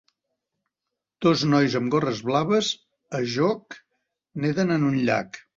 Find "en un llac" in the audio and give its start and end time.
4.79-5.43